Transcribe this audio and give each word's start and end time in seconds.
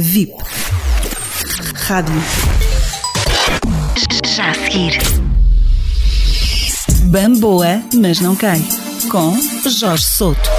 VIP. 0.00 0.32
Rádio. 1.74 2.14
Já 4.36 4.50
a 4.50 4.54
seguir. 4.54 4.96
Bamboa, 7.10 7.82
mas 7.94 8.20
não 8.20 8.36
cai. 8.36 8.62
Com 9.10 9.36
Jorge 9.68 10.04
Souto. 10.04 10.50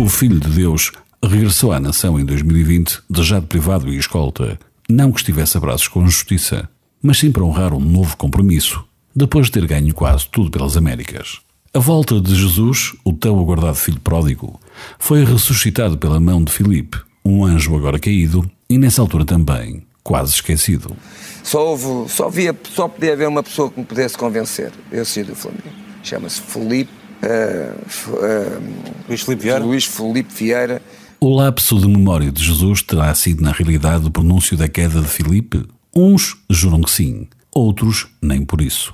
O 0.00 0.08
Filho 0.08 0.40
de 0.40 0.48
Deus 0.48 0.90
regressou 1.22 1.72
à 1.72 1.78
nação 1.78 2.18
em 2.18 2.24
2020 2.24 2.98
de 3.08 3.22
jato 3.22 3.46
privado 3.46 3.88
e 3.88 3.96
escolta. 3.96 4.58
Não 4.90 5.12
que 5.12 5.20
estivesse 5.20 5.56
a 5.56 5.60
braços 5.60 5.86
com 5.86 6.02
a 6.02 6.06
justiça, 6.06 6.68
mas 7.00 7.18
sim 7.18 7.30
para 7.30 7.44
honrar 7.44 7.72
um 7.72 7.78
novo 7.78 8.16
compromisso, 8.16 8.84
depois 9.14 9.46
de 9.46 9.52
ter 9.52 9.66
ganho 9.68 9.94
quase 9.94 10.26
tudo 10.28 10.50
pelas 10.50 10.76
Américas. 10.76 11.38
A 11.72 11.78
volta 11.78 12.20
de 12.20 12.34
Jesus, 12.34 12.94
o 13.04 13.12
tão 13.12 13.38
aguardado 13.38 13.76
filho 13.76 14.00
pródigo, 14.00 14.60
foi 14.98 15.24
ressuscitado 15.24 15.98
pela 15.98 16.20
mão 16.20 16.42
de 16.42 16.52
Filipe, 16.52 16.98
um 17.24 17.44
anjo 17.44 17.76
agora 17.76 17.98
caído 17.98 18.48
e 18.68 18.78
nessa 18.78 19.00
altura 19.00 19.24
também 19.24 19.82
quase 20.02 20.32
esquecido. 20.32 20.96
Só, 21.42 21.68
houve, 21.68 22.10
só, 22.10 22.26
havia, 22.26 22.56
só 22.74 22.88
podia 22.88 23.12
haver 23.12 23.28
uma 23.28 23.42
pessoa 23.42 23.70
que 23.70 23.80
me 23.80 23.86
pudesse 23.86 24.16
convencer. 24.16 24.72
Eu 24.90 25.04
saí 25.04 25.24
do 25.24 25.34
Flamengo. 25.34 25.62
Chama-se 26.02 26.40
Felipe. 26.40 26.90
Uh, 27.22 28.10
uh, 28.10 28.62
Luís 29.08 29.22
Felipe 29.22 29.42
Vieira. 29.44 29.64
Luís 29.64 29.84
Felipe 29.84 30.34
Vieira. 30.34 30.82
O 31.20 31.32
lapso 31.36 31.78
de 31.78 31.86
memória 31.86 32.32
de 32.32 32.42
Jesus 32.42 32.82
terá 32.82 33.14
sido, 33.14 33.42
na 33.42 33.52
realidade, 33.52 34.06
o 34.06 34.10
pronúncio 34.10 34.56
da 34.56 34.68
queda 34.68 35.00
de 35.00 35.06
Filipe? 35.06 35.64
Uns 35.94 36.36
juram 36.50 36.80
que 36.80 36.90
sim, 36.90 37.28
outros 37.54 38.08
nem 38.20 38.44
por 38.44 38.60
isso. 38.60 38.92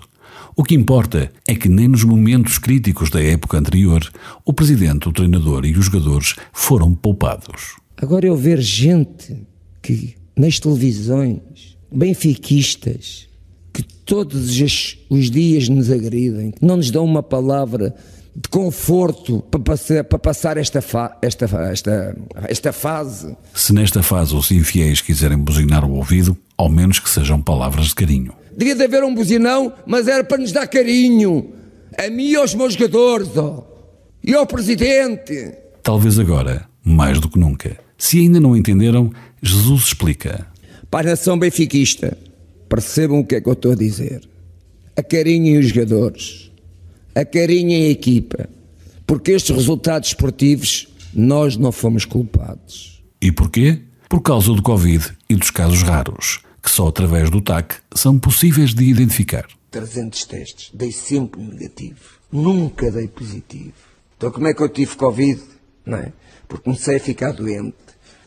O 0.61 0.65
que 0.65 0.75
importa 0.75 1.31
é 1.47 1.55
que 1.55 1.69
nem 1.69 1.87
nos 1.87 2.03
momentos 2.03 2.59
críticos 2.59 3.11
da 3.11 3.23
época 3.23 3.57
anterior, 3.57 4.05
o 4.45 4.53
presidente, 4.53 5.09
o 5.09 5.13
treinador 5.13 5.65
e 5.65 5.79
os 5.79 5.85
jogadores 5.85 6.35
foram 6.53 6.97
poupados. 6.97 7.77
Agora 7.97 8.27
eu 8.27 8.37
ver 8.37 8.61
gente 8.61 9.47
que 9.81 10.17
nas 10.37 10.59
televisões, 10.59 11.77
benfiquistas, 11.93 13.29
que 13.73 13.85
todos 13.85 14.51
os 15.09 15.31
dias 15.31 15.69
nos 15.69 15.93
agridem, 15.93 16.51
que 16.51 16.67
não 16.67 16.79
nos 16.79 16.91
dão 16.91 17.05
uma 17.05 17.23
palavra 17.23 17.95
de 18.35 18.49
conforto 18.49 19.45
para 19.53 19.61
passar, 19.61 20.03
para 20.03 20.19
passar 20.19 20.57
esta, 20.57 20.83
fa, 20.83 21.17
esta, 21.23 21.45
esta, 21.71 22.17
esta 22.49 22.73
fase. 22.73 23.37
Se 23.55 23.73
nesta 23.73 24.03
fase 24.03 24.35
os 24.35 24.51
infiéis 24.51 25.01
quiserem 25.01 25.39
buzinar 25.39 25.85
o 25.85 25.93
ouvido, 25.93 26.37
ao 26.57 26.69
menos 26.69 26.99
que 26.99 27.09
sejam 27.09 27.41
palavras 27.41 27.87
de 27.87 27.95
carinho. 27.95 28.33
Devia 28.59 28.75
de 28.75 28.83
haver 28.83 29.05
um 29.05 29.15
buzinão, 29.15 29.73
mas 29.87 30.09
era 30.09 30.25
para 30.25 30.39
nos 30.39 30.51
dar 30.51 30.67
carinho. 30.67 31.53
A 31.97 32.11
mim 32.11 32.31
e 32.31 32.35
aos 32.35 32.57
meus 32.57 32.75
jogadores, 32.75 33.29
oh. 33.37 33.63
e 34.21 34.35
ao 34.35 34.45
presidente. 34.49 35.53
Talvez 35.81 36.19
agora, 36.19 36.69
mais 36.83 37.21
do 37.21 37.29
que 37.29 37.39
nunca. 37.39 37.79
Se 37.97 38.19
ainda 38.19 38.41
não 38.41 38.57
entenderam, 38.57 39.13
Jesus 39.41 39.87
explica. 39.87 40.45
Para 40.91 41.07
a 41.07 41.11
nação 41.13 41.39
benfiquista, 41.39 42.19
percebam 42.69 43.21
o 43.21 43.25
que 43.25 43.37
é 43.37 43.41
que 43.41 43.49
eu 43.49 43.53
estou 43.53 43.71
a 43.71 43.77
dizer. 43.77 44.29
Acarinhem 44.97 45.59
os 45.59 45.69
jogadores, 45.69 46.51
acarinhem 47.15 47.85
a 47.85 47.91
equipa, 47.91 48.49
porque 49.07 49.31
estes 49.31 49.55
resultados 49.55 50.09
esportivos 50.09 50.89
nós 51.15 51.57
não 51.57 51.71
fomos 51.71 52.05
culpados. 52.05 53.05
E 53.23 53.31
porquê? 53.31 53.83
Por 54.09 54.21
causa 54.21 54.53
do 54.53 54.63
Covid 54.63 55.13
e 55.31 55.37
dos 55.37 55.53
casos 55.53 55.83
raros 55.83 56.41
que 56.63 56.71
só 56.71 56.89
através 56.89 57.31
do 57.31 57.41
TAC 57.41 57.77
são 57.95 58.19
possíveis 58.19 58.75
de 58.75 58.85
identificar. 58.85 59.47
300 59.71 60.25
testes, 60.25 60.71
dei 60.73 60.91
sempre 60.93 61.41
negativo, 61.41 62.01
nunca 62.33 62.91
dei 62.91 63.07
positivo. 63.09 63.73
Então 64.17 64.31
como 64.31 64.49
é 64.49 64.55
que 64.55 64.63
eu 64.63 64.69
tive 64.69 64.97
Covid? 64.97 65.41
Não 65.85 65.99
é? 65.99 66.13
Porque 66.47 66.65
comecei 66.65 66.97
a 66.97 67.01
ficar 67.01 67.33
doente. 67.33 67.77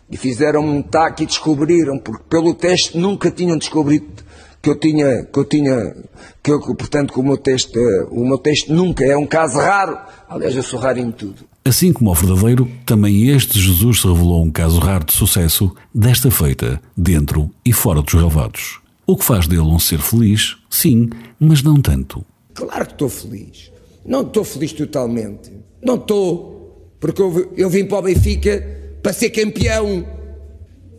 E 0.09 0.17
fizeram 0.17 0.65
um 0.65 0.81
TAC 0.81 1.23
e 1.23 1.25
descobriram, 1.25 1.97
porque 1.97 2.25
pelo 2.29 2.53
teste 2.53 2.97
nunca 2.97 3.31
tinham 3.31 3.57
descobrido 3.57 4.23
que 4.61 4.69
eu 4.69 4.75
tinha, 4.75 5.23
que 5.23 5.39
eu 5.39 5.45
tinha, 5.45 5.95
que 6.43 6.51
eu, 6.51 6.59
portanto, 6.59 7.13
que 7.13 7.19
o 7.19 7.23
meu 7.23 7.37
teste, 7.37 7.77
o 8.11 8.23
meu 8.23 8.37
teste 8.37 8.71
nunca 8.71 9.03
é 9.03 9.17
um 9.17 9.25
caso 9.25 9.57
raro. 9.57 9.97
Aliás, 10.29 10.55
eu 10.55 10.63
sou 10.63 10.79
raro 10.79 10.99
em 10.99 11.11
tudo. 11.11 11.49
Assim 11.65 11.91
como 11.91 12.11
o 12.11 12.13
verdadeiro, 12.13 12.69
também 12.85 13.29
este 13.29 13.59
Jesus 13.59 14.01
se 14.01 14.07
revelou 14.07 14.43
um 14.43 14.51
caso 14.51 14.79
raro 14.79 15.05
de 15.05 15.13
sucesso, 15.13 15.75
desta 15.93 16.29
feita, 16.29 16.81
dentro 16.95 17.49
e 17.65 17.73
fora 17.73 18.01
dos 18.01 18.13
relevados. 18.13 18.79
O 19.05 19.17
que 19.17 19.25
faz 19.25 19.47
dele 19.47 19.61
um 19.61 19.79
ser 19.79 19.99
feliz, 19.99 20.57
sim, 20.69 21.09
mas 21.39 21.63
não 21.63 21.81
tanto. 21.81 22.23
Claro 22.53 22.85
que 22.85 22.93
estou 22.93 23.09
feliz. 23.09 23.71
Não 24.05 24.21
estou 24.21 24.43
feliz 24.43 24.73
totalmente. 24.73 25.51
Não 25.81 25.95
estou. 25.95 26.91
Porque 26.99 27.21
eu, 27.21 27.51
eu 27.57 27.69
vim 27.69 27.85
para 27.85 27.97
o 27.97 28.01
Benfica 28.03 28.63
para 29.01 29.13
ser 29.13 29.31
campeão. 29.31 30.05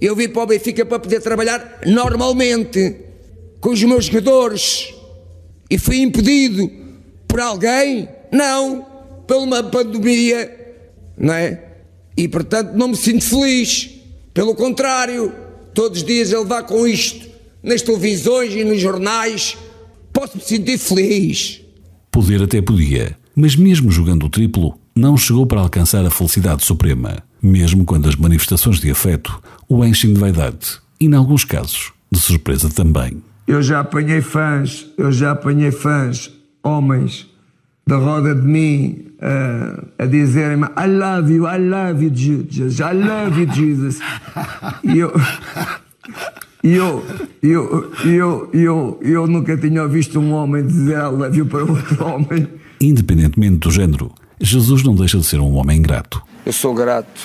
Eu 0.00 0.16
vim 0.16 0.28
para 0.28 0.42
o 0.42 0.46
Benfica 0.46 0.84
para 0.84 0.98
poder 0.98 1.20
trabalhar 1.20 1.80
normalmente 1.86 3.11
com 3.62 3.70
os 3.70 3.82
meus 3.82 4.06
jogadores. 4.06 4.92
E 5.70 5.78
fui 5.78 6.02
impedido 6.02 6.70
por 7.26 7.40
alguém? 7.40 8.06
Não 8.30 8.84
por 9.26 9.36
uma 9.36 9.62
pandemia, 9.62 10.76
não 11.16 11.32
é? 11.32 11.62
E 12.14 12.28
portanto 12.28 12.72
não 12.74 12.88
me 12.88 12.96
sinto 12.96 13.24
feliz. 13.24 13.88
Pelo 14.34 14.54
contrário, 14.54 15.32
todos 15.72 16.00
os 16.00 16.04
dias 16.04 16.34
a 16.34 16.40
levar 16.40 16.64
com 16.64 16.86
isto 16.86 17.30
nas 17.62 17.80
televisões 17.80 18.52
e 18.52 18.64
nos 18.64 18.80
jornais, 18.80 19.56
posso 20.12 20.36
me 20.36 20.42
sentir 20.42 20.76
feliz. 20.76 21.60
Poder 22.10 22.42
até 22.42 22.60
podia, 22.60 23.16
mas 23.34 23.54
mesmo 23.54 23.90
jogando 23.92 24.26
o 24.26 24.28
triplo, 24.28 24.76
não 24.94 25.16
chegou 25.16 25.46
para 25.46 25.60
alcançar 25.60 26.04
a 26.04 26.10
felicidade 26.10 26.64
suprema, 26.64 27.22
mesmo 27.40 27.84
quando 27.84 28.08
as 28.08 28.16
manifestações 28.16 28.80
de 28.80 28.90
afeto 28.90 29.40
o 29.68 29.84
enchem 29.84 30.12
de 30.12 30.18
vaidade 30.18 30.80
e, 31.00 31.06
em 31.06 31.14
alguns 31.14 31.44
casos, 31.44 31.92
de 32.10 32.20
surpresa 32.20 32.68
também. 32.68 33.22
Eu 33.46 33.62
já 33.62 33.80
apanhei 33.80 34.20
fãs, 34.20 34.86
eu 34.96 35.10
já 35.10 35.32
apanhei 35.32 35.70
fãs, 35.70 36.30
homens, 36.62 37.28
da 37.86 37.96
roda 37.96 38.34
de 38.34 38.46
mim 38.46 39.12
uh, 39.18 39.86
a 39.98 40.06
dizerem-me 40.06 40.66
I 40.76 40.86
love 40.86 41.32
you, 41.32 41.46
I 41.46 41.58
love 41.58 42.04
you, 42.04 42.12
Jesus, 42.14 42.78
I 42.78 42.92
love 42.92 43.40
you, 43.40 43.52
Jesus. 43.52 43.98
E 44.84 44.98
eu, 44.98 45.12
eu, 46.62 47.04
eu, 47.42 47.92
eu, 48.04 48.50
eu, 48.52 49.00
eu 49.02 49.26
nunca 49.26 49.56
tinha 49.56 49.86
visto 49.88 50.20
um 50.20 50.32
homem 50.32 50.64
dizer 50.64 50.98
I 50.98 51.08
love 51.08 51.36
you 51.36 51.46
para 51.46 51.64
outro 51.64 52.04
homem. 52.04 52.48
Independentemente 52.80 53.58
do 53.58 53.70
género, 53.70 54.12
Jesus 54.40 54.82
não 54.82 54.94
deixa 54.94 55.18
de 55.18 55.24
ser 55.24 55.40
um 55.40 55.54
homem 55.54 55.82
grato. 55.82 56.22
Eu 56.46 56.52
sou 56.52 56.74
grato 56.74 57.20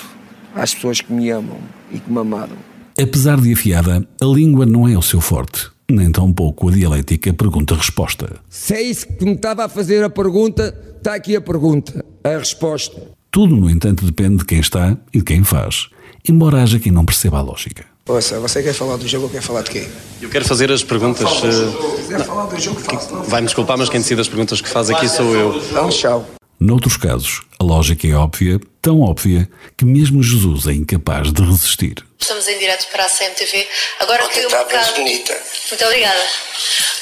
às 0.54 0.74
pessoas 0.74 1.00
que 1.00 1.12
me 1.12 1.30
amam 1.30 1.58
e 1.92 1.98
que 1.98 2.10
me 2.10 2.18
amaram. 2.18 2.56
Apesar 3.00 3.40
de 3.40 3.52
afiada, 3.52 4.06
a 4.20 4.24
língua 4.24 4.66
não 4.66 4.88
é 4.88 4.98
o 4.98 5.02
seu 5.02 5.20
forte 5.20 5.70
nem 5.90 6.12
tão 6.12 6.30
pouco 6.30 6.68
a 6.68 6.72
dialética 6.72 7.32
pergunta-resposta. 7.32 8.36
Se 8.50 8.74
é 8.74 8.82
isso 8.82 9.06
que 9.06 9.24
me 9.24 9.32
estava 9.32 9.64
a 9.64 9.68
fazer 9.68 10.04
a 10.04 10.10
pergunta, 10.10 10.74
está 10.98 11.14
aqui 11.14 11.34
a 11.34 11.40
pergunta, 11.40 12.04
a 12.22 12.36
resposta. 12.36 13.00
Tudo, 13.30 13.56
no 13.56 13.70
entanto, 13.70 14.04
depende 14.04 14.38
de 14.38 14.44
quem 14.44 14.60
está 14.60 14.98
e 15.14 15.18
de 15.18 15.24
quem 15.24 15.42
faz, 15.42 15.88
embora 16.28 16.62
haja 16.62 16.78
quem 16.78 16.92
não 16.92 17.06
perceba 17.06 17.38
a 17.38 17.40
lógica. 17.40 17.86
Ouça, 18.06 18.38
você 18.38 18.62
quer 18.62 18.74
falar 18.74 18.96
do 18.96 19.06
jogo 19.06 19.24
ou 19.24 19.30
quer 19.30 19.42
falar 19.42 19.62
de 19.62 19.70
quê? 19.70 19.86
Eu 20.20 20.28
quero 20.28 20.44
fazer 20.44 20.70
as 20.72 20.82
perguntas. 20.82 21.28
Se 21.30 22.02
quiser 22.02 22.24
falar 22.24 22.46
do 22.46 22.58
jogo, 22.60 22.80
Vai-me 23.26 23.46
desculpar, 23.46 23.76
mas 23.76 23.88
quem 23.88 24.00
decide 24.00 24.20
as 24.20 24.28
perguntas 24.28 24.60
que 24.60 24.68
faz 24.68 24.90
aqui 24.90 25.08
sou 25.08 25.34
eu. 25.34 25.56
Então, 25.56 25.88
tchau. 25.90 26.37
Noutros 26.60 26.96
casos, 26.96 27.42
a 27.60 27.62
lógica 27.62 28.04
é 28.08 28.14
óbvia, 28.14 28.58
tão 28.82 29.00
óbvia, 29.00 29.48
que 29.76 29.84
mesmo 29.84 30.22
Jesus 30.22 30.66
é 30.66 30.72
incapaz 30.72 31.32
de 31.32 31.40
resistir. 31.40 32.04
Estamos 32.18 32.48
em 32.48 32.58
direto 32.58 32.88
para 32.90 33.04
a 33.04 33.08
CMTV. 33.08 33.68
Agora 34.00 34.24
Ontem 34.24 34.40
que 34.40 34.40
o 34.40 34.46
estavas 34.46 34.72
mercado... 34.72 34.96
bonita. 34.96 35.40
Muito 35.70 35.84
obrigada. 35.84 36.26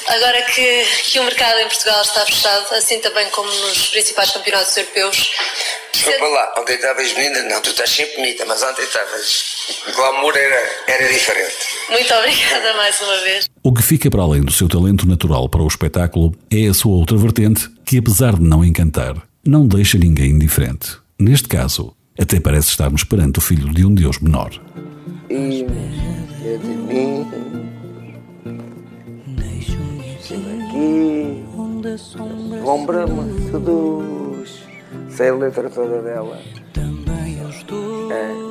Agora 0.09 0.41
que, 0.43 0.85
que 1.05 1.19
o 1.19 1.23
mercado 1.23 1.59
em 1.59 1.67
Portugal 1.67 2.01
está 2.01 2.25
fechado, 2.25 2.73
assim 2.75 2.99
também 2.99 3.27
como 3.31 3.49
nos 3.49 3.87
principais 3.87 4.31
campeonatos 4.31 4.77
europeus. 4.77 5.31
Desculpa 5.91 6.27
lá, 6.27 6.53
ontem 6.57 6.75
estavas 6.75 7.11
bonita. 7.11 7.43
Não, 7.43 7.59
tu 7.59 7.71
estás 7.71 7.89
sempre 7.89 8.15
bonita, 8.15 8.45
mas 8.45 8.61
ontem 8.61 8.83
estavas. 8.83 9.43
O 9.87 9.91
glamour 9.91 10.37
era, 10.37 10.71
era 10.87 11.11
diferente. 11.11 11.55
Muito 11.89 12.13
obrigada 12.13 12.73
mais 12.75 13.01
uma 13.01 13.17
vez. 13.21 13.49
O 13.63 13.73
que 13.73 13.81
fica 13.81 14.09
para 14.09 14.21
além 14.21 14.41
do 14.43 14.51
seu 14.51 14.69
talento 14.69 15.07
natural 15.07 15.49
para 15.49 15.63
o 15.63 15.67
espetáculo 15.67 16.33
é 16.51 16.67
a 16.67 16.73
sua 16.73 16.95
outra 16.95 17.17
vertente, 17.17 17.67
que 17.83 17.97
apesar 17.97 18.35
de 18.35 18.43
não 18.43 18.63
encantar, 18.63 19.26
não 19.47 19.67
deixa 19.67 19.97
ninguém 19.97 20.31
indiferente. 20.31 20.97
Neste 21.19 21.47
caso, 21.47 21.93
até 22.19 22.39
parece 22.39 22.69
estarmos 22.69 23.03
perante 23.03 23.39
o 23.39 23.41
filho 23.41 23.73
de 23.73 23.85
um 23.85 23.93
Deus 23.93 24.19
menor. 24.19 24.51
E 25.29 25.65
é 26.43 26.57
de 26.57 26.67
mim. 26.67 27.25
Chega 30.21 30.41
aqui. 30.65 31.43
Lombra 32.63 33.07
me 33.07 33.49
seduz. 33.49 34.63
Sei 35.09 35.29
a 35.29 35.35
letra 35.35 35.69
toda 35.69 36.01
dela. 36.01 36.37
É. 38.11 38.47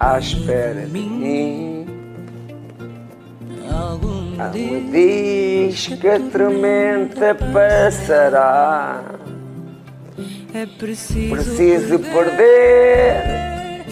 À 0.00 0.18
espera 0.18 0.86
de 0.86 0.92
mim. 0.92 1.83
Ela 4.38 4.50
diz 4.90 5.86
que 5.86 6.08
a 6.08 6.20
tormenta 6.20 7.34
passará. 7.34 9.02
É 10.52 10.66
preciso, 10.66 11.34
Preciso 11.34 11.98
perder. 11.98 13.84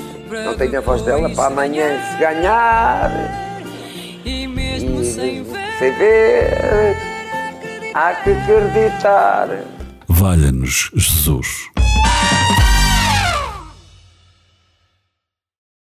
Não 0.45 0.57
tenho 0.57 0.79
a 0.79 0.81
voz 0.81 1.03
dela 1.03 1.29
para 1.31 1.47
amanhã 1.47 2.01
se 2.11 2.19
ganhar. 2.19 3.11
E 4.25 4.47
mesmo 4.47 5.05
sem 5.05 5.43
ver. 5.43 5.79
Sem 5.79 5.93
ver. 5.93 6.97
Há 7.95 8.15
que 8.15 8.31
acreditar. 8.31 9.49
Valha-nos 10.09 10.91
Jesus. 10.95 11.72